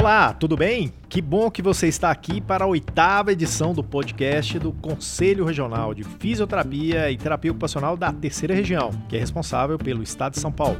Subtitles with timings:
[0.00, 0.90] Olá, tudo bem?
[1.10, 5.92] Que bom que você está aqui para a oitava edição do podcast do Conselho Regional
[5.92, 10.50] de Fisioterapia e Terapia Ocupacional da Terceira Região, que é responsável pelo Estado de São
[10.50, 10.78] Paulo.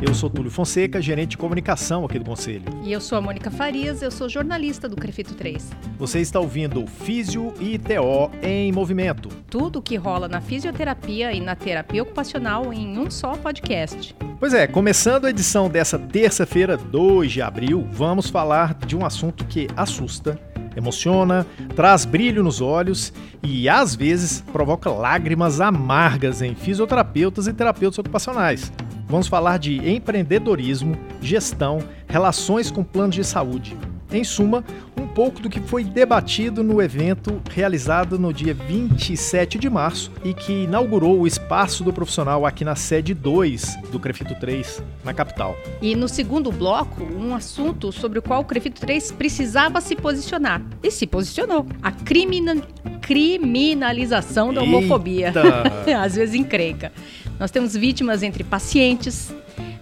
[0.00, 2.62] Eu sou Túlio Fonseca, gerente de comunicação aqui do Conselho.
[2.84, 5.70] E eu sou a Mônica Farias, eu sou jornalista do Crefito 3.
[5.98, 9.28] Você está ouvindo Físio e TO em Movimento.
[9.50, 14.14] Tudo o que rola na fisioterapia e na terapia ocupacional em um só podcast.
[14.38, 19.44] Pois é, começando a edição dessa terça-feira, 2 de abril, vamos falar de um assunto
[19.46, 20.40] que assusta,
[20.76, 27.98] emociona, traz brilho nos olhos e às vezes provoca lágrimas amargas em fisioterapeutas e terapeutas
[27.98, 28.72] ocupacionais.
[29.06, 33.76] Vamos falar de empreendedorismo, gestão, relações com planos de saúde.
[34.10, 34.64] Em suma,
[34.96, 40.32] um pouco do que foi debatido no evento realizado no dia 27 de março e
[40.32, 45.54] que inaugurou o espaço do profissional aqui na sede 2 do Crefito 3, na capital.
[45.82, 50.62] E no segundo bloco, um assunto sobre o qual o Crefito 3 precisava se posicionar.
[50.82, 51.66] E se posicionou.
[51.82, 52.56] A crimina...
[53.02, 55.32] criminalização da homofobia.
[56.02, 56.92] Às vezes encrenca.
[57.38, 59.32] Nós temos vítimas entre pacientes,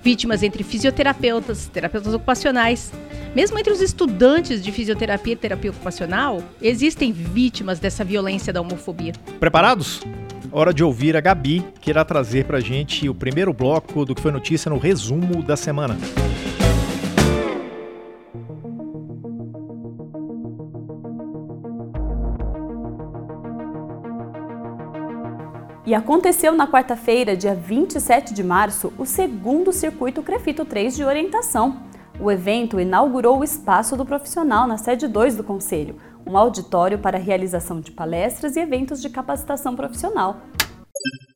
[0.07, 2.93] vítimas entre fisioterapeutas, terapeutas ocupacionais.
[3.35, 9.15] Mesmo entre os estudantes de fisioterapia e terapia ocupacional, existem vítimas dessa violência da homofobia.
[9.41, 10.03] Preparados?
[10.53, 14.23] Hora de ouvir a Gabi, que irá trazer para gente o primeiro bloco do que
[14.23, 15.99] foi notícia no resumo da semana.
[25.87, 31.81] E aconteceu na quarta-feira, dia 27 de março, o segundo Circuito Crefito 3 de orientação.
[32.19, 35.95] O evento inaugurou o espaço do profissional na sede 2 do Conselho,
[36.27, 40.41] um auditório para a realização de palestras e eventos de capacitação profissional.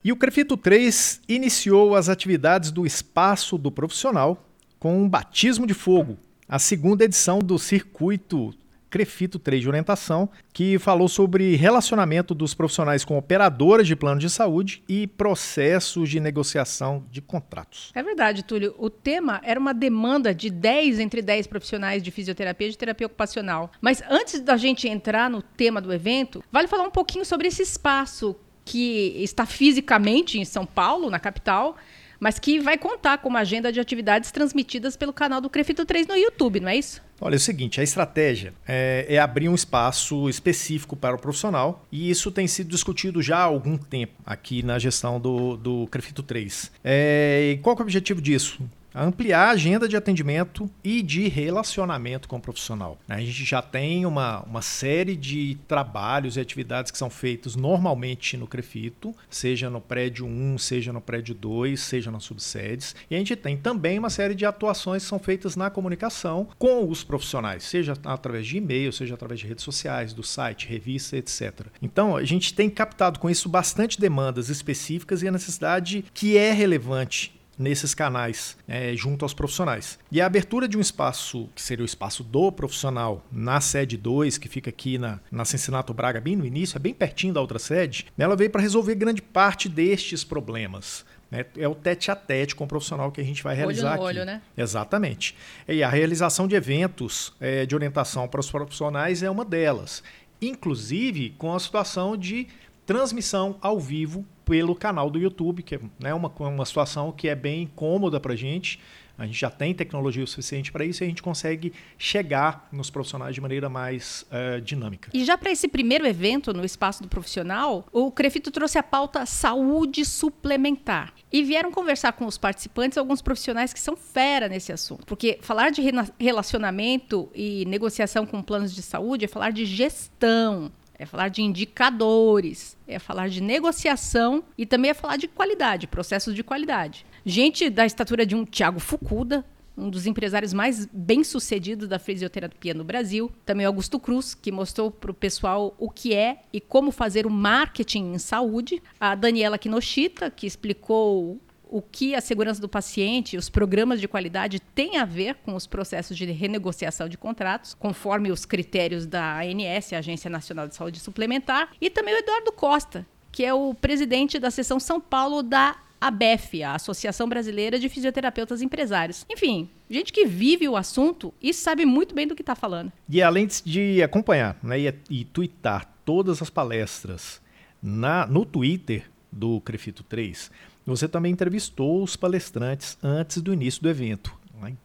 [0.03, 4.37] E o Crefito 3 iniciou as atividades do Espaço do Profissional
[4.77, 8.53] com um batismo de fogo, a segunda edição do circuito
[8.91, 14.29] Crefito 3 de orientação, que falou sobre relacionamento dos profissionais com operadoras de plano de
[14.29, 17.91] saúde e processos de negociação de contratos.
[17.95, 18.75] É verdade, Túlio.
[18.77, 23.07] O tema era uma demanda de 10 entre 10 profissionais de fisioterapia e de terapia
[23.07, 23.71] ocupacional.
[23.79, 27.63] Mas antes da gente entrar no tema do evento, vale falar um pouquinho sobre esse
[27.63, 28.35] espaço
[28.65, 31.77] que está fisicamente em São Paulo, na capital,
[32.19, 36.05] mas que vai contar com uma agenda de atividades transmitidas pelo canal do Crefito 3
[36.05, 37.01] no YouTube, não é isso?
[37.23, 41.85] Olha, é o seguinte, a estratégia é, é, abrir um espaço específico para o profissional
[41.91, 46.23] e isso tem sido discutido já há algum tempo aqui na gestão do, do Crefito
[46.23, 46.71] 3.
[46.83, 48.67] É, qual é o objetivo disso?
[48.93, 52.97] Ampliar a agenda de atendimento e de relacionamento com o profissional.
[53.07, 58.37] A gente já tem uma, uma série de trabalhos e atividades que são feitos normalmente
[58.37, 62.95] no Crefito, seja no prédio 1, seja no prédio 2, seja nas subsedes.
[63.09, 66.89] E a gente tem também uma série de atuações que são feitas na comunicação com
[66.89, 71.67] os profissionais, seja através de e-mail, seja através de redes sociais, do site, revista, etc.
[71.81, 76.51] Então, a gente tem captado com isso bastante demandas específicas e a necessidade que é
[76.51, 79.97] relevante nesses canais é, junto aos profissionais.
[80.11, 84.37] E a abertura de um espaço, que seria o espaço do profissional, na sede 2,
[84.37, 87.59] que fica aqui na, na Cincinnati Braga, bem no início, é bem pertinho da outra
[87.59, 91.05] sede, ela veio para resolver grande parte destes problemas.
[91.31, 91.45] Né?
[91.57, 94.09] É o tete a tete com o profissional que a gente vai realizar olho no
[94.09, 94.19] aqui.
[94.19, 94.41] Olho, né?
[94.57, 95.35] Exatamente.
[95.67, 100.03] E a realização de eventos é, de orientação para os profissionais é uma delas.
[100.41, 102.47] Inclusive com a situação de
[102.85, 107.35] transmissão ao vivo pelo canal do YouTube, que é né, uma, uma situação que é
[107.35, 108.79] bem cômoda para a gente.
[109.17, 112.89] A gente já tem tecnologia o suficiente para isso e a gente consegue chegar nos
[112.89, 115.11] profissionais de maneira mais uh, dinâmica.
[115.13, 119.25] E já para esse primeiro evento no Espaço do Profissional, o Crefito trouxe a pauta
[119.27, 121.13] saúde suplementar.
[121.31, 125.05] E vieram conversar com os participantes alguns profissionais que são fera nesse assunto.
[125.05, 125.83] Porque falar de
[126.19, 132.77] relacionamento e negociação com planos de saúde é falar de gestão é falar de indicadores,
[132.87, 137.07] é falar de negociação e também é falar de qualidade, processos de qualidade.
[137.25, 139.43] Gente da estatura de um Tiago Fucuda,
[139.75, 143.31] um dos empresários mais bem-sucedidos da fisioterapia no Brasil.
[143.43, 147.31] Também Augusto Cruz, que mostrou para o pessoal o que é e como fazer o
[147.31, 148.79] marketing em saúde.
[148.99, 151.39] A Daniela Kinoshita, que explicou
[151.71, 155.65] o que a segurança do paciente, os programas de qualidade têm a ver com os
[155.65, 161.69] processos de renegociação de contratos, conforme os critérios da ANS, Agência Nacional de Saúde Suplementar,
[161.79, 166.61] e também o Eduardo Costa, que é o presidente da seção São Paulo da ABEF,
[166.61, 169.25] a Associação Brasileira de Fisioterapeutas Empresários.
[169.29, 172.91] Enfim, gente que vive o assunto e sabe muito bem do que está falando.
[173.07, 177.39] E além de acompanhar né, e, e twittar todas as palestras
[177.81, 180.51] na, no Twitter do Crefito 3,
[180.85, 184.33] você também entrevistou os palestrantes antes do início do evento.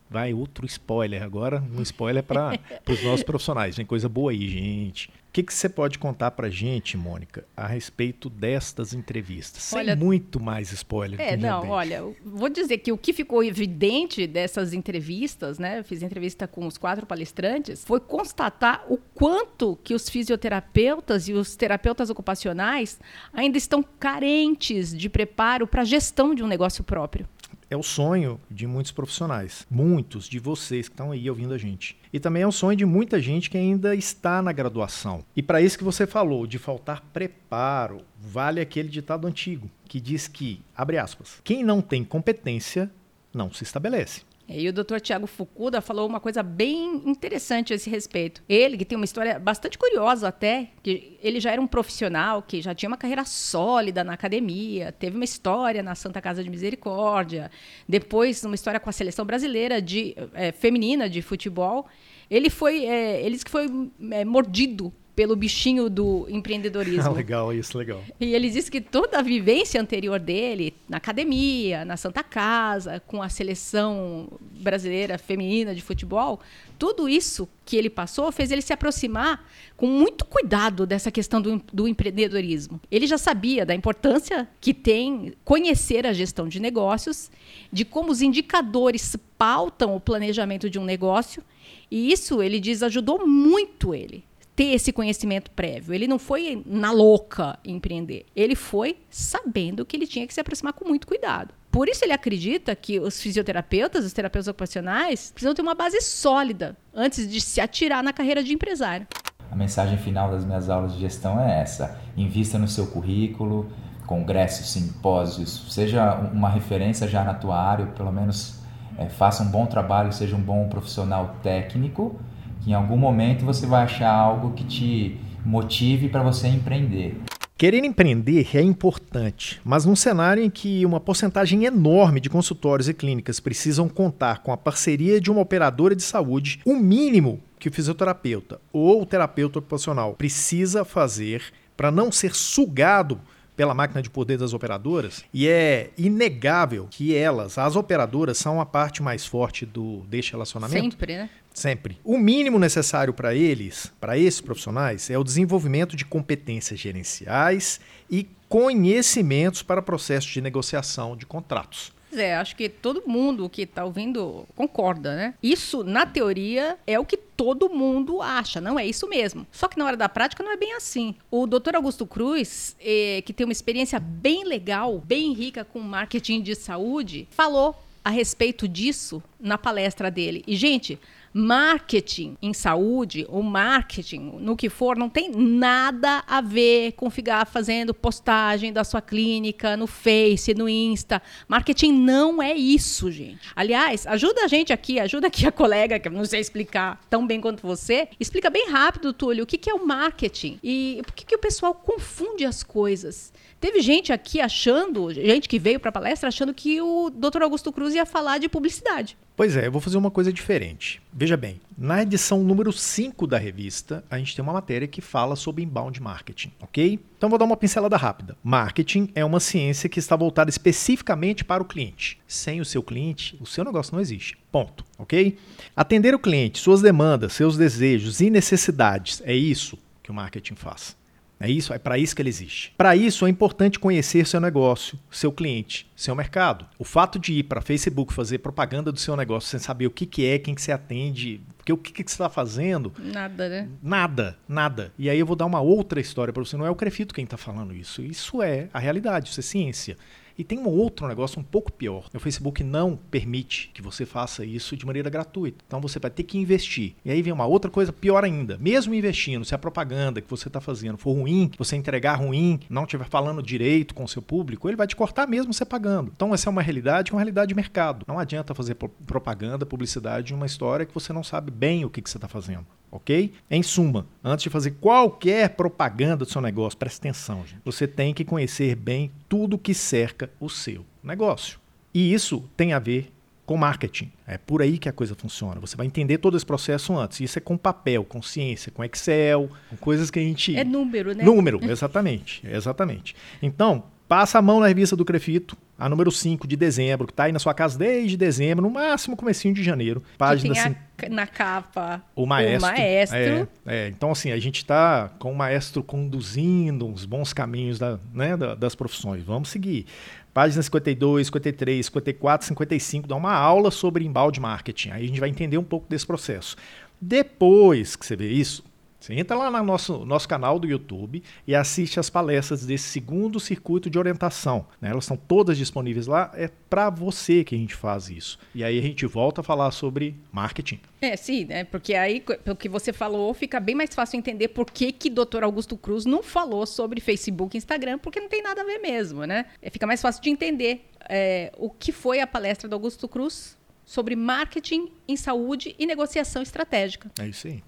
[0.08, 2.58] Vai, outro spoiler agora, um spoiler para
[2.88, 3.76] os nossos profissionais.
[3.76, 8.30] Tem coisa boa aí, gente que, que você pode contar para gente, Mônica, a respeito
[8.30, 9.70] destas entrevistas?
[9.74, 11.20] Olha, Sem muito mais spoiler.
[11.20, 15.80] É, não, olha, vou dizer que o que ficou evidente dessas entrevistas, né?
[15.80, 21.34] Eu fiz entrevista com os quatro palestrantes, foi constatar o quanto que os fisioterapeutas e
[21.34, 22.98] os terapeutas ocupacionais
[23.30, 27.28] ainda estão carentes de preparo para a gestão de um negócio próprio
[27.70, 31.98] é o sonho de muitos profissionais, muitos de vocês que estão aí ouvindo a gente.
[32.12, 35.24] E também é o sonho de muita gente que ainda está na graduação.
[35.34, 40.28] E para isso que você falou, de faltar preparo, vale aquele ditado antigo que diz
[40.28, 42.90] que, abre aspas, quem não tem competência
[43.32, 44.22] não se estabelece.
[44.48, 45.00] E o Dr.
[45.00, 48.42] Tiago Fukuda falou uma coisa bem interessante a esse respeito.
[48.48, 52.62] Ele, que tem uma história bastante curiosa até, que ele já era um profissional, que
[52.62, 57.50] já tinha uma carreira sólida na academia, teve uma história na Santa Casa de Misericórdia,
[57.88, 61.86] depois uma história com a seleção brasileira de é, feminina de futebol.
[62.30, 63.66] Ele foi, é, ele disse que foi
[64.12, 67.10] é, mordido pelo bichinho do empreendedorismo.
[67.10, 68.04] Ah, legal, isso, legal.
[68.20, 73.22] E ele disse que toda a vivência anterior dele, na academia, na Santa Casa, com
[73.22, 74.28] a seleção
[74.60, 76.38] brasileira feminina de futebol,
[76.78, 79.42] tudo isso que ele passou fez ele se aproximar
[79.74, 82.78] com muito cuidado dessa questão do, do empreendedorismo.
[82.90, 87.30] Ele já sabia da importância que tem conhecer a gestão de negócios,
[87.72, 91.42] de como os indicadores pautam o planejamento de um negócio,
[91.90, 94.22] e isso, ele diz, ajudou muito ele
[94.56, 95.92] ter esse conhecimento prévio.
[95.92, 98.24] Ele não foi na louca empreender.
[98.34, 101.52] Ele foi sabendo que ele tinha que se aproximar com muito cuidado.
[101.70, 106.74] Por isso ele acredita que os fisioterapeutas, os terapeutas ocupacionais, precisam ter uma base sólida
[106.94, 109.06] antes de se atirar na carreira de empresário.
[109.50, 113.70] A mensagem final das minhas aulas de gestão é essa: invista no seu currículo,
[114.06, 118.58] congressos, simpósios, seja uma referência já na tua área, pelo menos
[118.96, 122.18] é, faça um bom trabalho, seja um bom profissional técnico
[122.66, 127.16] em algum momento você vai achar algo que te motive para você empreender.
[127.56, 132.92] Querer empreender é importante, mas num cenário em que uma porcentagem enorme de consultórios e
[132.92, 137.72] clínicas precisam contar com a parceria de uma operadora de saúde, o mínimo que o
[137.72, 143.18] fisioterapeuta ou o terapeuta ocupacional precisa fazer para não ser sugado
[143.56, 148.66] pela máquina de poder das operadoras, e é inegável que elas, as operadoras, são a
[148.66, 150.78] parte mais forte do deste relacionamento.
[150.78, 151.30] Sempre, né?
[151.56, 151.98] Sempre.
[152.04, 157.80] O mínimo necessário para eles, para esses profissionais, é o desenvolvimento de competências gerenciais
[158.10, 161.94] e conhecimentos para processo de negociação de contratos.
[162.12, 165.34] É, acho que todo mundo que está ouvindo concorda, né?
[165.42, 169.46] Isso, na teoria, é o que todo mundo acha, não é isso mesmo.
[169.50, 171.14] Só que na hora da prática não é bem assim.
[171.30, 171.74] O Dr.
[171.76, 177.26] Augusto Cruz, eh, que tem uma experiência bem legal, bem rica com marketing de saúde,
[177.30, 177.74] falou
[178.06, 180.44] a respeito disso na palestra dele.
[180.46, 180.96] E, gente,
[181.38, 187.46] marketing em saúde ou marketing no que for não tem nada a ver com ficar
[187.46, 191.20] fazendo postagem da sua clínica no Face, no Insta.
[191.46, 193.38] Marketing não é isso, gente.
[193.54, 197.26] Aliás, ajuda a gente aqui, ajuda aqui a colega, que eu não sei explicar tão
[197.26, 198.08] bem quanto você.
[198.18, 201.38] Explica bem rápido, Túlio, o que, que é o marketing e por que, que o
[201.38, 203.30] pessoal confunde as coisas.
[203.60, 207.42] Teve gente aqui achando, gente que veio para a palestra achando que o Dr.
[207.42, 209.18] Augusto Cruz ia falar de publicidade.
[209.36, 210.98] Pois é, eu vou fazer uma coisa diferente.
[211.12, 215.36] Veja bem, na edição número 5 da revista, a gente tem uma matéria que fala
[215.36, 216.98] sobre inbound marketing, ok?
[217.18, 218.34] Então vou dar uma pincelada rápida.
[218.42, 222.18] Marketing é uma ciência que está voltada especificamente para o cliente.
[222.26, 224.38] Sem o seu cliente, o seu negócio não existe.
[224.50, 225.36] Ponto, ok?
[225.76, 230.96] Atender o cliente, suas demandas, seus desejos e necessidades, é isso que o marketing faz.
[231.38, 232.72] É isso, é para isso que ele existe.
[232.76, 236.66] Para isso é importante conhecer seu negócio, seu cliente, seu mercado.
[236.78, 240.06] O fato de ir para Facebook fazer propaganda do seu negócio sem saber o que,
[240.06, 242.92] que é, quem que você atende, porque o que, que você está fazendo?
[242.98, 243.68] Nada, né?
[243.82, 244.92] Nada, nada.
[244.98, 246.56] E aí eu vou dar uma outra história para você.
[246.56, 248.02] Não é o Crefito quem está falando isso.
[248.02, 249.96] Isso é a realidade, isso é ciência.
[250.38, 252.08] E tem um outro negócio um pouco pior.
[252.14, 255.64] O Facebook não permite que você faça isso de maneira gratuita.
[255.66, 256.94] Então você vai ter que investir.
[257.04, 258.58] E aí vem uma outra coisa pior ainda.
[258.58, 262.84] Mesmo investindo, se a propaganda que você está fazendo for ruim, você entregar ruim, não
[262.84, 266.12] estiver falando direito com o seu público, ele vai te cortar mesmo você pagando.
[266.14, 268.04] Então essa é uma realidade, uma realidade de mercado.
[268.06, 272.02] Não adianta fazer propaganda, publicidade de uma história que você não sabe bem o que,
[272.02, 273.32] que você está fazendo ok?
[273.50, 277.60] Em suma, antes de fazer qualquer propaganda do seu negócio, preste atenção, gente.
[277.64, 281.58] Você tem que conhecer bem tudo que cerca o seu negócio.
[281.94, 283.12] E isso tem a ver
[283.46, 284.10] com marketing.
[284.26, 285.60] É por aí que a coisa funciona.
[285.60, 287.20] Você vai entender todo esse processo antes.
[287.20, 290.56] Isso é com papel, com ciência, com Excel, com coisas que a gente.
[290.56, 291.24] É número, né?
[291.24, 292.42] Número, exatamente.
[292.44, 293.14] exatamente.
[293.40, 297.24] Então, Passa a mão na revista do Crefito, a número 5 de dezembro, que está
[297.24, 300.02] aí na sua casa desde dezembro, no máximo comecinho de janeiro.
[300.16, 302.68] Página que tem a, na capa o maestro.
[302.68, 303.18] O maestro.
[303.18, 307.98] É, é, então, assim, a gente está com o maestro conduzindo uns bons caminhos da,
[308.14, 309.24] né, das profissões.
[309.24, 309.86] Vamos seguir.
[310.32, 314.90] Página 52, 53, 54, 55, dá uma aula sobre embalde marketing.
[314.90, 316.56] Aí a gente vai entender um pouco desse processo.
[317.00, 318.62] Depois que você vê isso,
[319.06, 323.38] você entra lá no nosso, nosso canal do YouTube e assiste as palestras desse segundo
[323.38, 324.66] circuito de orientação.
[324.80, 324.90] Né?
[324.90, 326.32] Elas estão todas disponíveis lá.
[326.34, 328.36] É para você que a gente faz isso.
[328.52, 330.80] E aí a gente volta a falar sobre marketing.
[331.00, 331.62] É, sim, né?
[331.62, 335.44] Porque aí, pelo que você falou, fica bem mais fácil entender por que que Dr.
[335.44, 339.24] Augusto Cruz não falou sobre Facebook e Instagram, porque não tem nada a ver mesmo,
[339.24, 339.46] né?
[339.62, 343.56] É, fica mais fácil de entender é, o que foi a palestra do Augusto Cruz
[343.84, 347.08] sobre marketing em saúde e negociação estratégica.
[347.20, 347.62] É isso aí.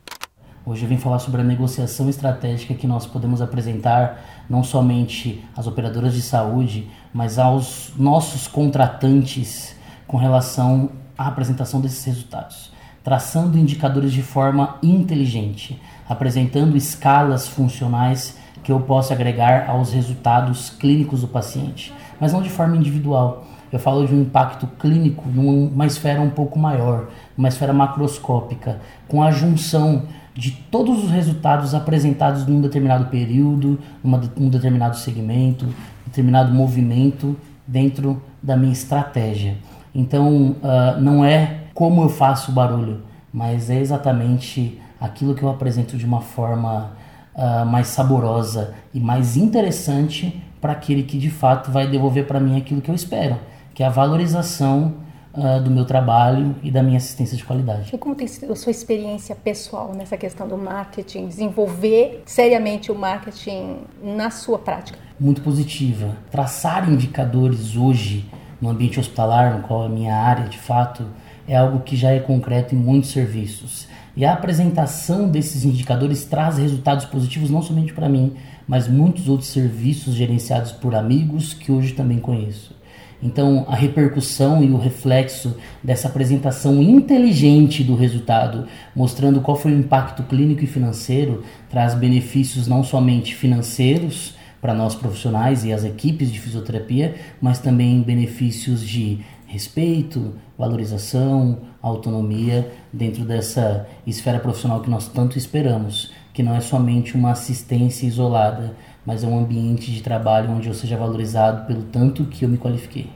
[0.67, 5.67] Hoje eu vim falar sobre a negociação estratégica que nós podemos apresentar não somente às
[5.67, 9.75] operadoras de saúde, mas aos nossos contratantes
[10.07, 12.71] com relação à apresentação desses resultados,
[13.03, 21.23] traçando indicadores de forma inteligente, apresentando escalas funcionais que eu possa agregar aos resultados clínicos
[21.23, 23.45] do paciente, mas não de forma individual.
[23.71, 29.23] Eu falo de um impacto clínico numa esfera um pouco maior, uma esfera macroscópica, com
[29.23, 30.05] a junção
[30.38, 35.66] de todos os resultados apresentados num determinado período, numa, num determinado segmento,
[36.07, 39.57] determinado movimento dentro da minha estratégia.
[39.92, 43.02] Então, uh, não é como eu faço o barulho,
[43.33, 46.92] mas é exatamente aquilo que eu apresento de uma forma
[47.35, 52.57] uh, mais saborosa e mais interessante para aquele que de fato vai devolver para mim
[52.57, 53.37] aquilo que eu espero,
[53.75, 54.95] que é a valorização
[55.38, 57.95] uh, do meu trabalho e da minha assistência de qualidade.
[57.95, 62.95] E como tem sido a sua experiência pessoal nessa questão do marketing, desenvolver seriamente o
[62.95, 64.99] marketing na sua prática?
[65.18, 66.16] Muito positiva.
[66.30, 68.28] Traçar indicadores hoje
[68.61, 71.04] no ambiente hospitalar, no qual é a minha área de fato,
[71.47, 73.87] é algo que já é concreto em muitos serviços.
[74.16, 78.35] E a apresentação desses indicadores traz resultados positivos não somente para mim,
[78.66, 82.75] mas muitos outros serviços gerenciados por amigos que hoje também conheço.
[83.23, 89.79] Então, a repercussão e o reflexo dessa apresentação inteligente do resultado, mostrando qual foi o
[89.79, 96.31] impacto clínico e financeiro, traz benefícios não somente financeiros para nós profissionais e as equipes
[96.31, 105.09] de fisioterapia, mas também benefícios de respeito, valorização, autonomia dentro dessa esfera profissional que nós
[105.09, 108.77] tanto esperamos, que não é somente uma assistência isolada,
[109.09, 112.59] mas é um ambiente de trabalho onde eu seja valorizado pelo tanto que eu me
[112.59, 113.09] qualifiquei.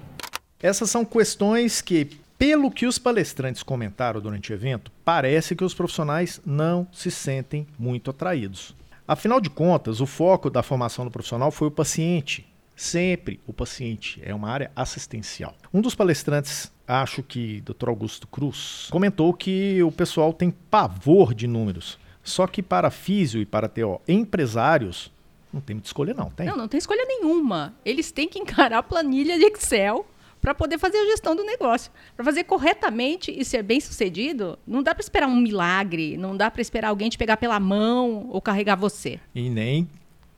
[0.59, 2.07] Essas são questões que,
[2.39, 7.67] pelo que os palestrantes comentaram durante o evento, parece que os profissionais não se sentem
[7.79, 8.75] muito atraídos.
[9.07, 12.51] Afinal de contas, o foco da formação do profissional foi o paciente.
[12.75, 15.55] Sempre o paciente é uma área assistencial.
[15.75, 17.91] Um dos palestrantes, acho que Dr.
[17.91, 21.99] Augusto Cruz, comentou que o pessoal tem pavor de números.
[22.25, 25.13] Só que para físio e para TO empresários,
[25.53, 26.31] não tem muita escolha, não.
[26.31, 26.47] Tem?
[26.47, 27.75] Não, não tem escolha nenhuma.
[27.85, 30.07] Eles têm que encarar a planilha de Excel
[30.41, 31.93] para poder fazer a gestão do negócio.
[32.17, 36.51] Para fazer corretamente e ser bem sucedido, não dá para esperar um milagre, não dá
[36.51, 39.21] para esperar alguém te pegar pela mão ou carregar você.
[39.35, 39.89] E nem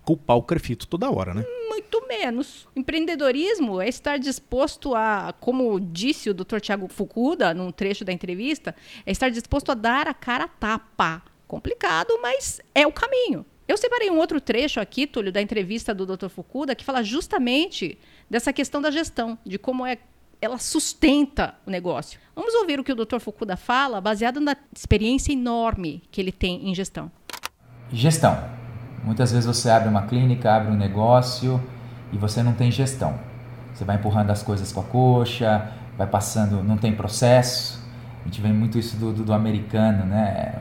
[0.04, 1.42] culpar o crefito toda hora, né?
[1.68, 2.68] Muito menos.
[2.76, 6.60] Empreendedorismo é estar disposto a, como disse o Dr.
[6.60, 8.74] Tiago Fukuda num trecho da entrevista,
[9.06, 11.22] é estar disposto a dar a cara a tapa.
[11.48, 13.46] Complicado, mas é o caminho.
[13.66, 16.28] Eu separei um outro trecho aqui, Túlio, da entrevista do Dr.
[16.28, 19.98] Fukuda, que fala justamente dessa questão da gestão, de como é
[20.40, 22.20] ela sustenta o negócio.
[22.36, 23.18] Vamos ouvir o que o Dr.
[23.18, 27.10] Fukuda fala, baseado na experiência enorme que ele tem em gestão.
[27.90, 28.44] Gestão.
[29.02, 31.62] Muitas vezes você abre uma clínica, abre um negócio
[32.12, 33.18] e você não tem gestão.
[33.72, 37.82] Você vai empurrando as coisas com a coxa, vai passando, não tem processo.
[38.20, 40.54] A gente vê muito isso do, do, do americano, né?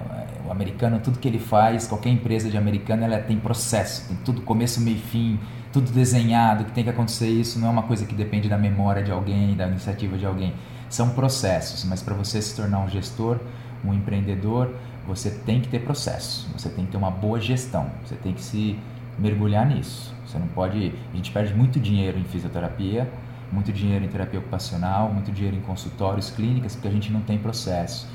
[0.45, 4.41] O americano, tudo que ele faz, qualquer empresa de americano, ela tem processo, tem tudo
[4.41, 5.39] começo, meio e fim,
[5.71, 9.01] tudo desenhado, que tem que acontecer isso, não é uma coisa que depende da memória
[9.03, 10.53] de alguém, da iniciativa de alguém.
[10.89, 13.39] São processos, mas para você se tornar um gestor,
[13.83, 14.73] um empreendedor,
[15.07, 18.41] você tem que ter processo, você tem que ter uma boa gestão, você tem que
[18.41, 18.77] se
[19.17, 20.13] mergulhar nisso.
[20.25, 20.93] Você não pode.
[21.11, 23.11] A gente perde muito dinheiro em fisioterapia,
[23.51, 27.37] muito dinheiro em terapia ocupacional, muito dinheiro em consultórios, clínicas, porque a gente não tem
[27.37, 28.07] processo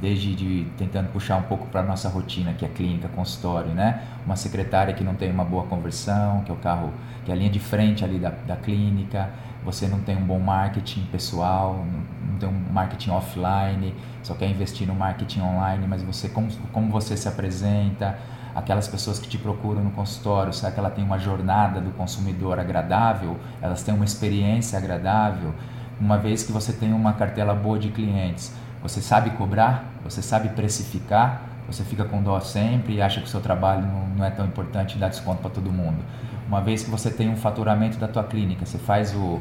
[0.00, 4.02] desde de, tentando puxar um pouco para a nossa rotina, que é clínica, consultório, né?
[4.24, 6.92] Uma secretária que não tem uma boa conversão, que é o carro,
[7.24, 9.30] que é a linha de frente ali da, da clínica,
[9.66, 14.48] você não tem um bom marketing pessoal, não, não tem um marketing offline, só quer
[14.48, 18.16] investir no marketing online, mas você como, como você se apresenta,
[18.54, 22.60] aquelas pessoas que te procuram no consultório, será que ela tem uma jornada do consumidor
[22.60, 23.36] agradável?
[23.60, 25.52] Elas têm uma experiência agradável?
[26.00, 28.54] Uma vez que você tem uma cartela boa de clientes,
[28.88, 29.84] você sabe cobrar?
[30.04, 31.42] Você sabe precificar?
[31.66, 33.84] Você fica com dó sempre e acha que o seu trabalho
[34.16, 35.98] não, é tão importante e dá desconto para todo mundo.
[36.46, 39.40] Uma vez que você tem um faturamento da tua clínica, você faz o,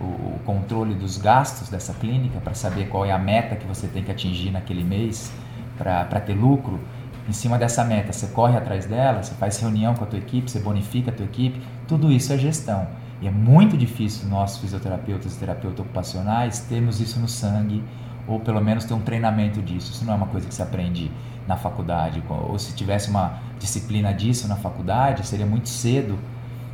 [0.00, 3.86] o, o controle dos gastos dessa clínica para saber qual é a meta que você
[3.86, 5.30] tem que atingir naquele mês
[5.76, 6.80] para ter lucro.
[7.28, 10.50] Em cima dessa meta, você corre atrás dela, você faz reunião com a tua equipe,
[10.50, 12.86] você bonifica a tua equipe, tudo isso é gestão.
[13.20, 17.82] E é muito difícil nós, fisioterapeutas e terapeutas ocupacionais, termos isso no sangue,
[18.26, 19.92] ou pelo menos ter um treinamento disso.
[19.92, 21.10] Isso não é uma coisa que se aprende
[21.46, 22.22] na faculdade.
[22.28, 26.18] Ou se tivesse uma disciplina disso na faculdade, seria muito cedo.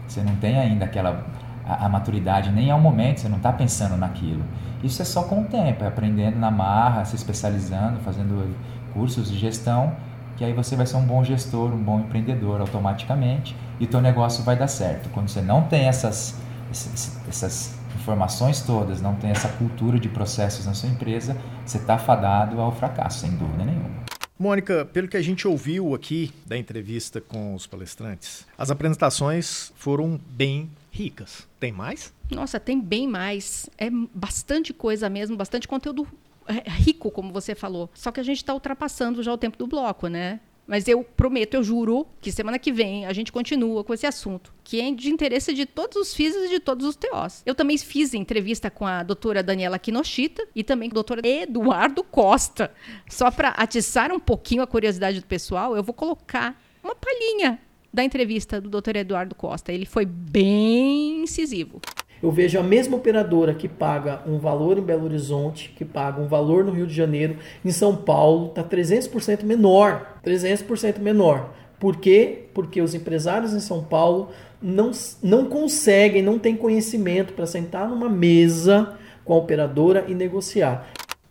[0.06, 1.24] Você não tem ainda aquela
[1.64, 4.44] a, a maturidade, nem é o momento, você não está pensando naquilo.
[4.82, 8.54] Isso é só com o tempo, é aprendendo na marra, se especializando, fazendo
[8.92, 9.92] cursos de gestão,
[10.36, 14.00] que aí você vai ser um bom gestor, um bom empreendedor automaticamente e o teu
[14.00, 15.08] negócio vai dar certo.
[15.10, 16.40] Quando você não tem essas,
[16.70, 21.98] essas, essas informações todas, não tem essa cultura de processos na sua empresa, você está
[21.98, 24.02] fadado ao fracasso, sem dúvida nenhuma.
[24.38, 30.20] Mônica, pelo que a gente ouviu aqui da entrevista com os palestrantes, as apresentações foram
[30.30, 31.46] bem ricas.
[31.60, 32.12] Tem mais?
[32.30, 33.70] Nossa, tem bem mais.
[33.78, 36.08] É bastante coisa mesmo, bastante conteúdo
[36.46, 37.88] é, rico, como você falou.
[37.94, 40.40] Só que a gente está ultrapassando já o tempo do bloco, né?
[40.72, 44.54] Mas eu prometo, eu juro, que semana que vem a gente continua com esse assunto,
[44.64, 47.42] que é de interesse de todos os físicos e de todos os TOs.
[47.44, 52.02] Eu também fiz entrevista com a doutora Daniela Kinoshita e também com o doutor Eduardo
[52.02, 52.72] Costa.
[53.06, 57.60] Só para atiçar um pouquinho a curiosidade do pessoal, eu vou colocar uma palhinha
[57.92, 59.74] da entrevista do doutor Eduardo Costa.
[59.74, 61.82] Ele foi bem incisivo
[62.22, 66.28] eu vejo a mesma operadora que paga um valor em Belo Horizonte, que paga um
[66.28, 71.52] valor no Rio de Janeiro, em São Paulo está 300% menor, 300% menor.
[71.80, 72.44] Por quê?
[72.54, 74.30] Porque os empresários em São Paulo
[74.62, 80.86] não, não conseguem, não têm conhecimento para sentar numa mesa com a operadora e negociar.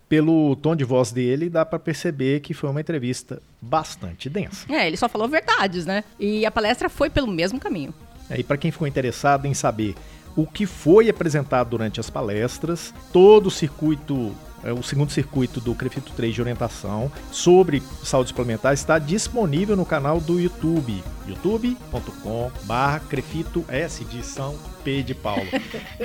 [0.09, 4.65] Pelo tom de voz dele, dá para perceber que foi uma entrevista bastante densa.
[4.69, 6.03] É, ele só falou verdades, né?
[6.19, 7.93] E a palestra foi pelo mesmo caminho.
[8.29, 9.95] É, e para quem ficou interessado em saber
[10.35, 15.73] o que foi apresentado durante as palestras, todo o circuito é, o segundo circuito do
[15.73, 22.99] Crefito 3 de orientação sobre saúde suplementar está disponível no canal do YouTube, youtube.com barra
[22.99, 25.47] Crefito S de São P de Paulo.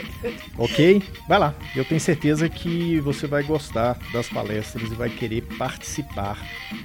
[0.57, 1.03] ok?
[1.29, 6.39] Vai lá, eu tenho certeza que você vai gostar das palestras e vai querer participar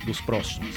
[0.05, 0.75] dos próximos.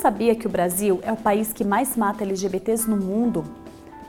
[0.00, 3.44] Sabia que o Brasil é o país que mais mata LGBTs no mundo?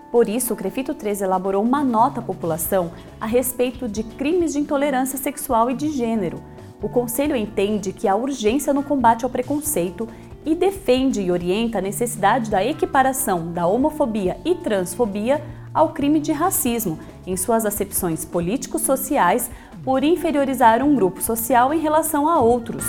[0.10, 4.60] Por isso, o Crefito 3 elaborou uma nota à população a respeito de crimes de
[4.60, 6.41] intolerância sexual e de gênero.
[6.82, 10.08] O Conselho entende que há urgência no combate ao preconceito
[10.45, 16.32] e defende e orienta a necessidade da equiparação da homofobia e transfobia ao crime de
[16.32, 19.51] racismo, em suas acepções políticos-sociais,
[19.84, 22.86] por inferiorizar um grupo social em relação a outros.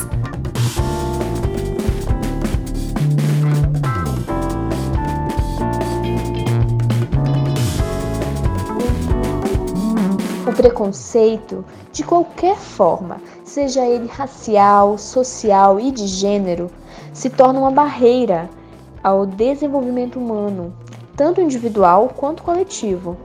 [10.63, 16.71] Preconceito, de qualquer forma, seja ele racial, social e de gênero,
[17.13, 18.49] se torna uma barreira
[19.03, 20.73] ao desenvolvimento humano,
[21.17, 23.17] tanto individual quanto coletivo.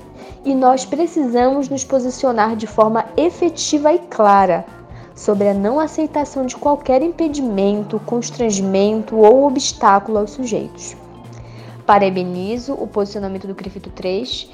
[0.44, 4.66] E nós precisamos nos posicionar de forma efetiva e clara
[5.14, 10.98] sobre a não aceitação de qualquer impedimento, constrangimento ou obstáculo aos sujeitos.
[11.86, 14.50] Parabenizo o posicionamento do CRIFITO 3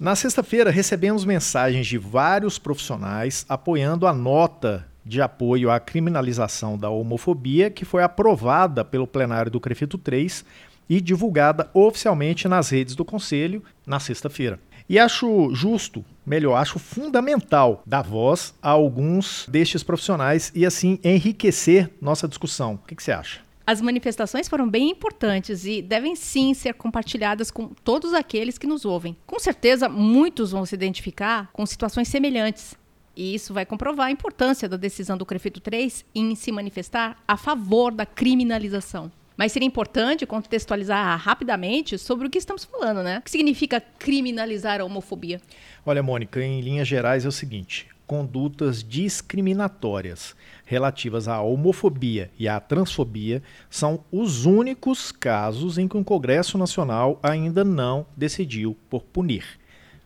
[0.00, 6.88] na sexta-feira, recebemos mensagens de vários profissionais apoiando a nota de apoio à criminalização da
[6.88, 10.42] homofobia que foi aprovada pelo plenário do Crefito 3
[10.88, 14.58] e divulgada oficialmente nas redes do Conselho na sexta-feira.
[14.88, 21.90] E acho justo, melhor, acho fundamental dar voz a alguns destes profissionais e assim enriquecer
[22.00, 22.76] nossa discussão.
[22.76, 23.49] O que, que você acha?
[23.70, 28.84] As manifestações foram bem importantes e devem sim ser compartilhadas com todos aqueles que nos
[28.84, 29.16] ouvem.
[29.24, 32.74] Com certeza, muitos vão se identificar com situações semelhantes.
[33.14, 37.36] E isso vai comprovar a importância da decisão do Crefito 3 em se manifestar a
[37.36, 39.08] favor da criminalização.
[39.36, 43.18] Mas seria importante contextualizar rapidamente sobre o que estamos falando, né?
[43.18, 45.40] O que significa criminalizar a homofobia?
[45.86, 50.34] Olha, Mônica, em linhas gerais é o seguinte: condutas discriminatórias
[50.70, 57.18] relativas à homofobia e à transfobia são os únicos casos em que o Congresso Nacional
[57.24, 59.44] ainda não decidiu por punir.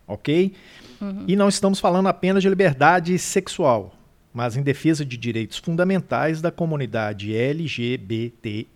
[0.09, 0.55] Ok?
[1.03, 1.25] Uhum.
[1.29, 3.95] E não estamos falando apenas de liberdade sexual,
[4.33, 8.67] mas em defesa de direitos fundamentais da comunidade LGBTI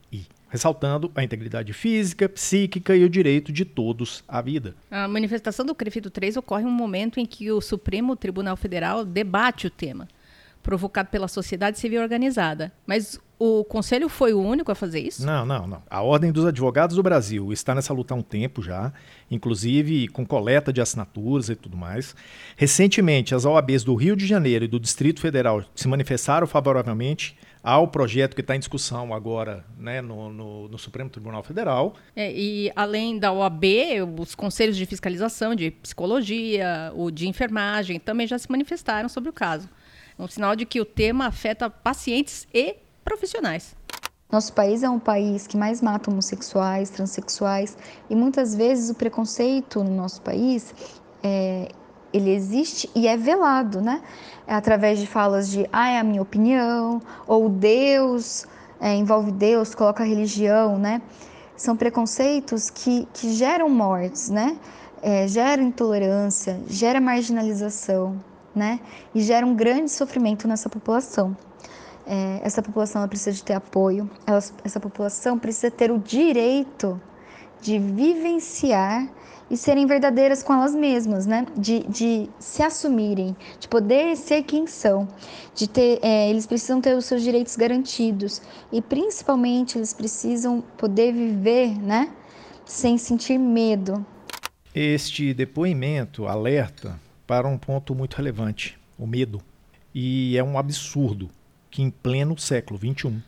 [0.51, 4.75] ressaltando a integridade física, psíquica e o direito de todos à vida.
[4.91, 9.05] A manifestação do CREFITO 3 ocorre em um momento em que o Supremo Tribunal Federal
[9.05, 10.09] debate o tema,
[10.63, 12.73] provocado pela sociedade civil organizada.
[12.87, 15.25] Mas o Conselho foi o único a fazer isso?
[15.25, 15.83] Não, não, não.
[15.89, 18.93] A Ordem dos Advogados do Brasil está nessa luta há um tempo já,
[19.31, 22.17] inclusive com coleta de assinaturas e tudo mais.
[22.57, 27.89] Recentemente, as OABs do Rio de Janeiro e do Distrito Federal se manifestaram favoravelmente ao
[27.89, 31.95] projeto que está em discussão agora né, no, no, no Supremo Tribunal Federal.
[32.17, 33.65] É, e além da OAB,
[34.19, 39.33] os conselhos de fiscalização de psicologia, o de enfermagem, também já se manifestaram sobre o
[39.33, 39.69] caso.
[40.19, 43.77] Um sinal de que o tema afeta pacientes e profissionais.
[44.31, 47.79] Nosso país é um país que mais mata homossexuais, transexuais
[48.11, 50.75] e muitas vezes o preconceito no nosso país
[51.23, 51.69] é,
[52.13, 54.03] ele existe e é velado, né?
[54.47, 58.47] É através de falas de, ah, é a minha opinião, ou Deus,
[58.81, 61.01] é, envolve Deus, coloca a religião, né?
[61.57, 64.59] São preconceitos que, que geram mortes, né?
[65.01, 68.19] É, geram intolerância, gera marginalização,
[68.59, 68.81] né?
[69.15, 71.37] E gera um grande sofrimento nessa população.
[72.07, 77.01] É, essa população precisa de ter apoio, ela, essa população precisa ter o direito
[77.61, 79.09] de vivenciar
[79.51, 81.47] e serem verdadeiras com elas mesmas, né?
[81.57, 85.09] De, de se assumirem, de poder ser quem são,
[85.55, 88.43] de ter, é, eles precisam ter os seus direitos garantidos
[88.73, 92.11] e principalmente eles precisam poder viver, né?
[92.65, 94.05] Sem sentir medo.
[94.75, 99.41] Este depoimento alerta para um ponto muito relevante: o medo.
[99.95, 101.31] E é um absurdo
[101.71, 103.23] que em pleno século XXI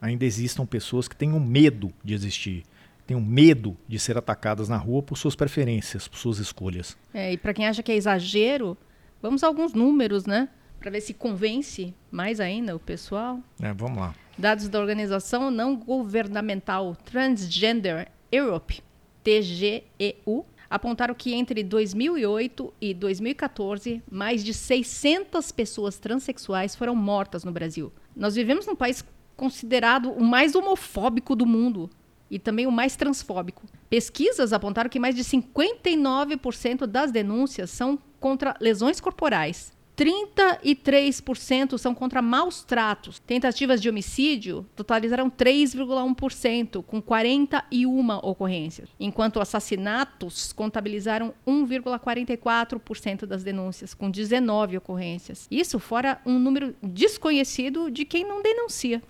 [0.00, 2.62] ainda existam pessoas que tenham medo de existir
[3.06, 6.96] tenham medo de ser atacadas na rua por suas preferências, por suas escolhas.
[7.14, 8.76] É, e para quem acha que é exagero,
[9.22, 10.48] vamos a alguns números, né?
[10.80, 13.38] Para ver se convence mais ainda o pessoal.
[13.62, 14.14] É, vamos lá.
[14.36, 18.82] Dados da organização não governamental Transgender Europe,
[19.22, 27.52] TGEU, apontaram que entre 2008 e 2014, mais de 600 pessoas transexuais foram mortas no
[27.52, 27.92] Brasil.
[28.14, 29.04] Nós vivemos num país
[29.36, 31.90] considerado o mais homofóbico do mundo
[32.30, 33.62] e também o mais transfóbico.
[33.88, 39.75] Pesquisas apontaram que mais de 59% das denúncias são contra lesões corporais.
[39.96, 43.18] 33% são contra maus tratos.
[43.18, 54.10] Tentativas de homicídio totalizaram 3,1%, com 41 ocorrências, enquanto assassinatos contabilizaram 1,44% das denúncias, com
[54.10, 55.46] 19 ocorrências.
[55.50, 59.02] Isso fora um número desconhecido de quem não denuncia.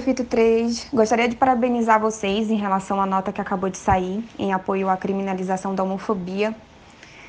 [0.00, 4.50] Fito 3, gostaria de parabenizar vocês em relação à nota que acabou de sair em
[4.50, 6.56] apoio à criminalização da homofobia.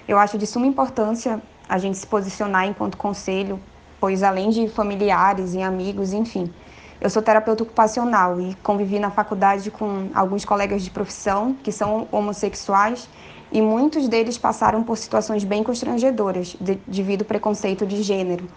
[0.07, 3.57] Eu acho de suma importância a gente se posicionar enquanto conselho,
[3.97, 6.51] pois além de familiares e amigos, enfim,
[6.99, 12.09] eu sou terapeuta ocupacional e convivi na faculdade com alguns colegas de profissão que são
[12.11, 13.07] homossexuais
[13.53, 18.49] e muitos deles passaram por situações bem constrangedoras de, devido ao preconceito de gênero.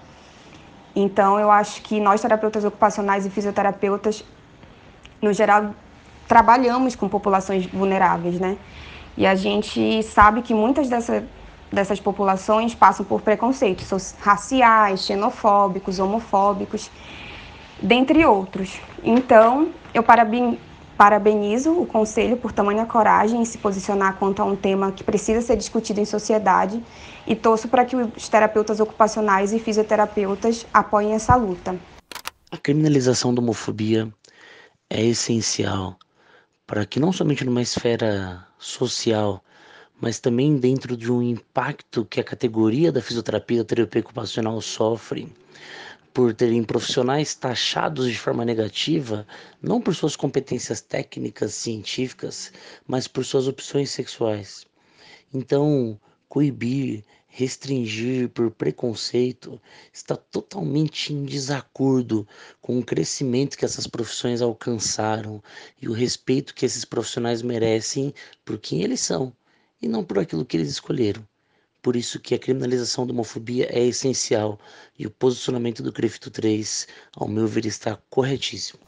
[0.97, 4.25] Então, eu acho que nós, terapeutas ocupacionais e fisioterapeutas,
[5.23, 5.73] no geral,
[6.27, 8.57] trabalhamos com populações vulneráveis, né?
[9.17, 11.25] E a gente sabe que muitas dessa,
[11.75, 16.91] dessas populações passam por preconceitos raciais, xenofóbicos, homofóbicos,
[17.83, 18.81] dentre outros.
[19.03, 20.03] Então, eu
[20.97, 25.43] parabenizo o Conselho por tamanha coragem em se posicionar quanto a um tema que precisa
[25.43, 26.83] ser discutido em sociedade
[27.27, 31.77] e torço para que os terapeutas ocupacionais e fisioterapeutas apoiem essa luta.
[32.51, 34.09] A criminalização da homofobia
[34.89, 35.99] é essencial
[36.67, 39.43] para que não somente numa esfera social,
[40.01, 45.33] mas também dentro de um impacto que a categoria da fisioterapia e terapia ocupacional sofre
[46.13, 49.27] por terem profissionais taxados de forma negativa,
[49.61, 52.53] não por suas competências técnicas, científicas,
[52.87, 54.65] mas por suas opções sexuais.
[55.33, 59.61] Então, coibir, restringir por preconceito
[59.93, 62.27] está totalmente em desacordo
[62.61, 65.43] com o crescimento que essas profissões alcançaram
[65.83, 69.33] e o respeito que esses profissionais merecem por quem eles são
[69.85, 71.23] e não por aquilo que eles escolheram.
[71.83, 74.59] Por isso que a criminalização da homofobia é essencial
[74.99, 78.81] e o posicionamento do CREFITO 3, ao meu ver, está corretíssimo.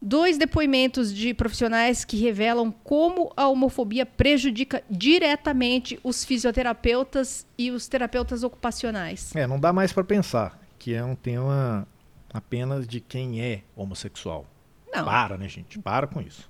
[0.00, 7.88] Dois depoimentos de profissionais que revelam como a homofobia prejudica diretamente os fisioterapeutas e os
[7.88, 9.34] terapeutas ocupacionais.
[9.34, 11.88] É, não dá mais para pensar que é um tema
[12.32, 14.46] apenas de quem é homossexual.
[14.94, 15.04] Não.
[15.04, 15.80] Para, né, gente?
[15.80, 16.48] Para com isso.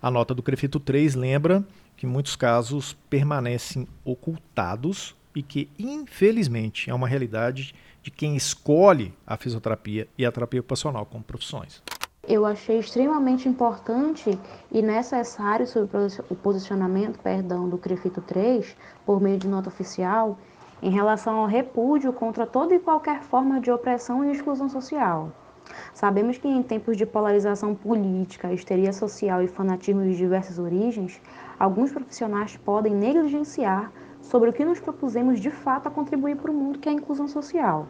[0.00, 1.62] A nota do Crefito 3 lembra
[2.04, 9.38] que muitos casos permanecem ocultados e que, infelizmente, é uma realidade de quem escolhe a
[9.38, 11.82] fisioterapia e a terapia ocupacional como profissões.
[12.28, 14.38] Eu achei extremamente importante
[14.70, 15.96] e necessário sobre
[16.28, 20.38] o posicionamento perdão, do CREFITO 3, por meio de nota oficial,
[20.82, 25.32] em relação ao repúdio contra toda e qualquer forma de opressão e exclusão social.
[25.94, 31.20] Sabemos que em tempos de polarização política, histeria social e fanatismo de diversas origens,
[31.58, 36.54] alguns profissionais podem negligenciar sobre o que nos propusemos de fato a contribuir para o
[36.54, 37.88] mundo que é a inclusão social.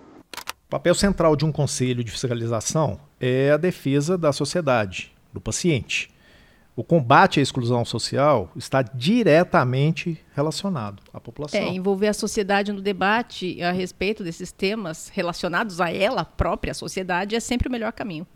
[0.66, 6.12] O papel central de um conselho de fiscalização é a defesa da sociedade, do paciente.
[6.77, 11.61] O combate à exclusão social está diretamente relacionado à população.
[11.61, 16.74] É, envolver a sociedade no debate a respeito desses temas relacionados a ela, a própria
[16.74, 18.27] sociedade, é sempre o melhor caminho.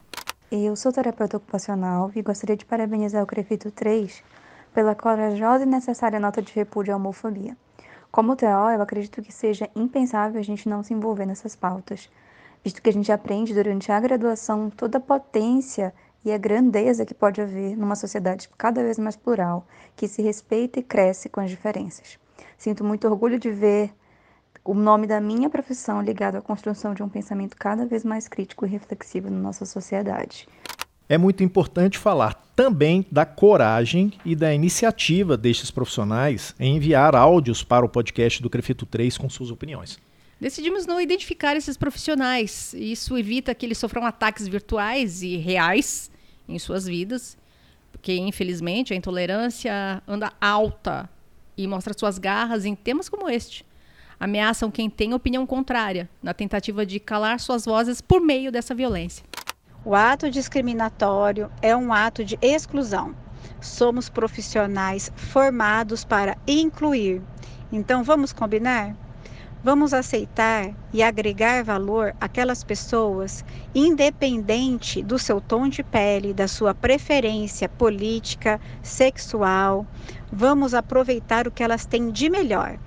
[0.52, 4.22] Eu sou terapeuta ocupacional e gostaria de parabenizar o CREFITO 3
[4.72, 7.56] pela corajosa e necessária nota de repúdio à homofobia.
[8.10, 12.10] Como TO, eu acredito que seja impensável a gente não se envolver nessas pautas,
[12.64, 17.14] visto que a gente aprende durante a graduação toda a potência e a grandeza que
[17.14, 21.50] pode haver numa sociedade cada vez mais plural, que se respeita e cresce com as
[21.50, 22.18] diferenças.
[22.56, 23.92] Sinto muito orgulho de ver
[24.64, 28.66] o nome da minha profissão ligado à construção de um pensamento cada vez mais crítico
[28.66, 30.48] e reflexivo na nossa sociedade.
[31.08, 37.64] É muito importante falar também da coragem e da iniciativa destes profissionais em enviar áudios
[37.64, 39.98] para o podcast do Crefito 3 com suas opiniões.
[40.38, 42.74] Decidimos não identificar esses profissionais.
[42.74, 46.10] Isso evita que eles sofram ataques virtuais e reais
[46.46, 47.38] em suas vidas,
[47.90, 51.08] porque infelizmente a intolerância anda alta
[51.56, 53.64] e mostra suas garras em temas como este.
[54.20, 59.24] Ameaçam quem tem opinião contrária, na tentativa de calar suas vozes por meio dessa violência.
[59.84, 63.14] O ato discriminatório é um ato de exclusão.
[63.60, 67.22] Somos profissionais formados para incluir.
[67.70, 68.96] Então vamos combinar?
[69.62, 76.74] Vamos aceitar e agregar valor àquelas pessoas, independente do seu tom de pele, da sua
[76.74, 79.86] preferência política, sexual.
[80.30, 82.78] Vamos aproveitar o que elas têm de melhor.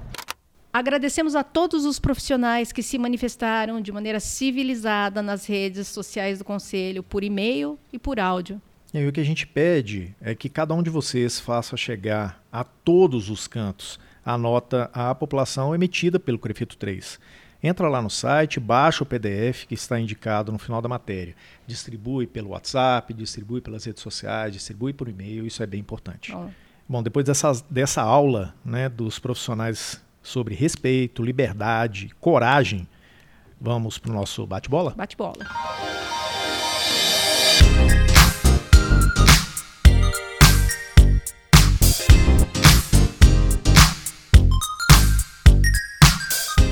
[0.74, 6.46] Agradecemos a todos os profissionais que se manifestaram de maneira civilizada nas redes sociais do
[6.46, 8.62] Conselho, por e-mail e por áudio.
[8.94, 12.64] E o que a gente pede é que cada um de vocês faça chegar a
[12.64, 17.20] todos os cantos a nota à população emitida pelo Crefito 3.
[17.64, 21.36] Entra lá no site, baixa o PDF que está indicado no final da matéria.
[21.68, 26.34] Distribui pelo WhatsApp, distribui pelas redes sociais, distribui por e-mail, isso é bem importante.
[26.34, 26.48] Oh.
[26.88, 32.88] Bom, depois dessa, dessa aula né, dos profissionais sobre respeito, liberdade, coragem,
[33.60, 34.94] vamos para o nosso bate-bola?
[34.96, 35.46] Bate-bola.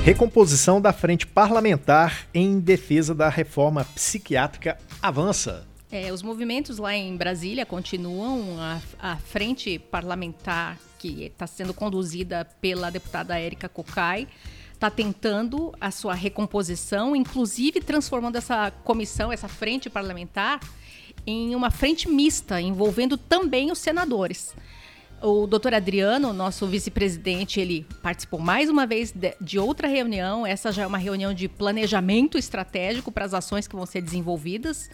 [0.02, 5.68] Recomposição da frente parlamentar em defesa da reforma psiquiátrica avança.
[5.92, 8.58] É, os movimentos lá em Brasília continuam.
[8.58, 14.28] A, a frente parlamentar, que está sendo conduzida pela deputada Érica Cocai,
[14.74, 20.60] está tentando a sua recomposição, inclusive transformando essa comissão, essa frente parlamentar,
[21.26, 24.54] em uma frente mista, envolvendo também os senadores.
[25.22, 30.46] O doutor Adriano, nosso vice-presidente, ele participou mais uma vez de, outra reunião.
[30.46, 34.90] Essa já é uma reunião de planejamento estratégico para as ações que vão ser desenvolvidas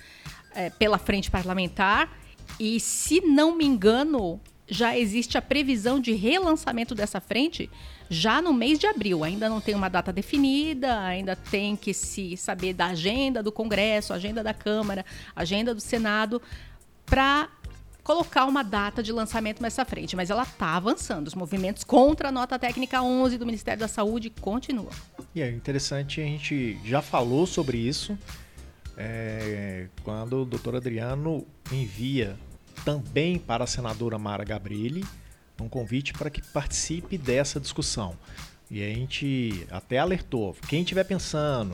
[0.55, 2.13] é, pela frente parlamentar.
[2.59, 7.71] E, se não me engano, já existe a previsão de relançamento dessa frente
[8.11, 9.25] já no mês de abril.
[9.25, 14.13] Ainda não tem uma data definida, ainda tem que se saber da agenda do Congresso,
[14.13, 16.43] agenda da Câmara, agenda do Senado,
[17.05, 17.49] para
[18.03, 21.27] colocar uma data de lançamento nessa frente, mas ela está avançando.
[21.27, 24.91] Os movimentos contra a nota técnica 11 do Ministério da Saúde continuam.
[25.35, 28.17] E é interessante, a gente já falou sobre isso
[28.97, 32.37] é, quando o doutor Adriano envia
[32.85, 35.05] também para a senadora Mara Gabrilli
[35.61, 38.15] um convite para que participe dessa discussão.
[38.71, 41.73] E a gente até alertou, quem estiver pensando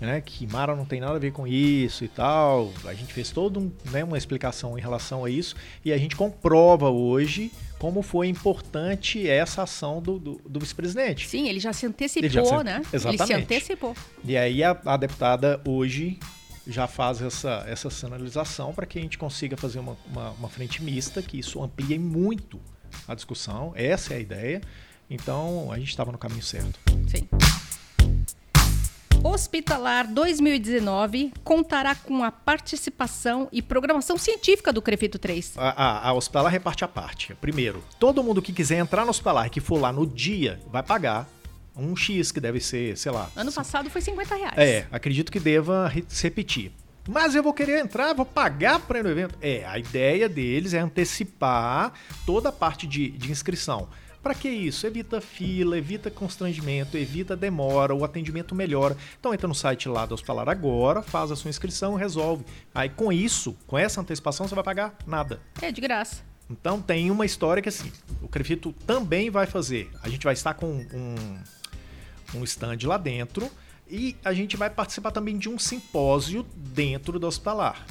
[0.00, 2.72] né, que Mara não tem nada a ver com isso e tal.
[2.86, 6.16] A gente fez toda um, né, uma explicação em relação a isso e a gente
[6.16, 11.28] comprova hoje como foi importante essa ação do, do, do vice-presidente.
[11.28, 12.82] Sim, ele já se antecipou, já se, né?
[12.92, 13.22] Exatamente.
[13.22, 13.94] Ele se antecipou.
[14.24, 16.18] E aí a, a deputada hoje
[16.70, 20.82] já faz essa, essa sinalização para que a gente consiga fazer uma, uma, uma frente
[20.82, 22.60] mista, que isso amplie muito
[23.06, 23.72] a discussão.
[23.74, 24.60] Essa é a ideia.
[25.08, 26.78] Então a gente estava no caminho certo.
[27.08, 27.28] Sim.
[29.22, 35.58] Hospitalar 2019 contará com a participação e programação científica do Crefito 3.
[35.58, 37.34] A, a, a Hospitalar reparte a parte.
[37.34, 40.82] Primeiro, todo mundo que quiser entrar no Hospitalar e que for lá no dia vai
[40.82, 41.28] pagar
[41.76, 43.30] um X, que deve ser, sei lá.
[43.36, 44.58] Ano passado foi 50 reais.
[44.58, 46.72] É, acredito que deva se repetir.
[47.08, 49.36] Mas eu vou querer entrar, vou pagar para ir no evento.
[49.40, 51.92] É, a ideia deles é antecipar
[52.26, 53.88] toda a parte de, de inscrição.
[54.22, 54.86] Para que isso?
[54.86, 58.96] Evita fila, evita constrangimento, evita demora, o atendimento melhora.
[59.18, 62.44] Então entra no site lá do Hospitalar agora, faz a sua inscrição, resolve.
[62.74, 65.40] Aí com isso, com essa antecipação, você vai pagar nada.
[65.62, 66.29] É de graça.
[66.50, 69.88] Então tem uma história que assim, o Crefito também vai fazer.
[70.02, 71.38] A gente vai estar com um,
[72.34, 73.48] um stand lá dentro
[73.88, 77.86] e a gente vai participar também de um simpósio dentro do hospitalar.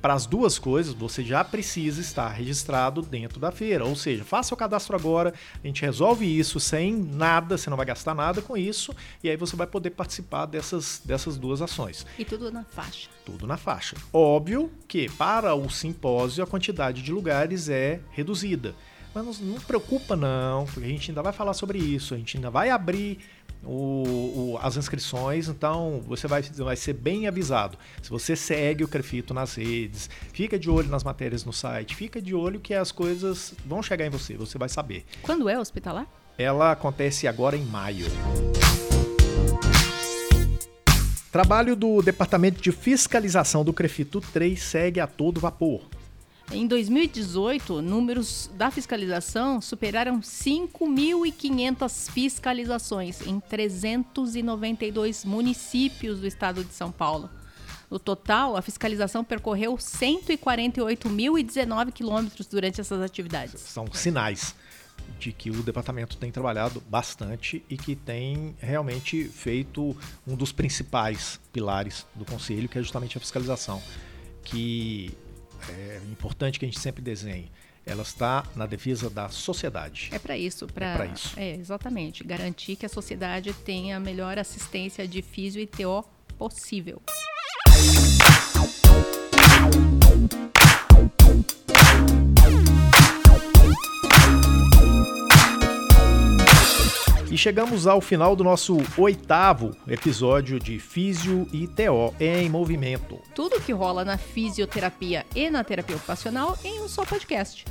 [0.00, 3.84] Para as duas coisas, você já precisa estar registrado dentro da feira.
[3.84, 7.86] Ou seja, faça o cadastro agora, a gente resolve isso sem nada, você não vai
[7.86, 12.04] gastar nada com isso, e aí você vai poder participar dessas, dessas duas ações.
[12.18, 13.08] E tudo na faixa.
[13.24, 13.96] Tudo na faixa.
[14.12, 18.74] Óbvio que para o simpósio a quantidade de lugares é reduzida.
[19.14, 22.36] Mas não, não preocupa não, porque a gente ainda vai falar sobre isso, a gente
[22.36, 23.18] ainda vai abrir
[23.64, 27.78] o, o, as inscrições, então você vai, vai ser bem avisado.
[28.02, 32.20] Se você segue o Crefito nas redes, fica de olho nas matérias no site, fica
[32.20, 35.04] de olho que as coisas vão chegar em você, você vai saber.
[35.22, 36.06] Quando é hospitalar?
[36.36, 38.06] Ela acontece agora em maio.
[41.30, 45.82] Trabalho do Departamento de Fiscalização do Crefito 3 segue a todo vapor.
[46.50, 56.90] Em 2018, números da fiscalização superaram 5.500 fiscalizações em 392 municípios do estado de São
[56.90, 57.28] Paulo.
[57.90, 63.60] No total, a fiscalização percorreu 148.019 quilômetros durante essas atividades.
[63.60, 64.54] São sinais
[65.18, 69.94] de que o departamento tem trabalhado bastante e que tem realmente feito
[70.26, 73.82] um dos principais pilares do conselho, que é justamente a fiscalização,
[74.44, 75.14] que
[75.68, 77.50] é importante que a gente sempre desenhe.
[77.84, 80.10] Ela está na defesa da sociedade.
[80.12, 81.40] É para isso, para é isso.
[81.40, 86.04] É, exatamente, garantir que a sociedade tenha a melhor assistência de físio e TO
[86.36, 87.00] possível.
[97.38, 103.20] Chegamos ao final do nosso oitavo episódio de Físio e TO em Movimento.
[103.32, 107.64] Tudo que rola na fisioterapia e na terapia ocupacional em um só podcast.